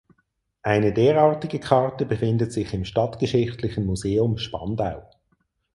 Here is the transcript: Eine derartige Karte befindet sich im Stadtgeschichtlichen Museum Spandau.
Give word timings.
Eine 0.63 0.93
derartige 0.93 1.59
Karte 1.59 2.07
befindet 2.07 2.51
sich 2.51 2.73
im 2.73 2.85
Stadtgeschichtlichen 2.85 3.85
Museum 3.85 4.39
Spandau. 4.39 5.07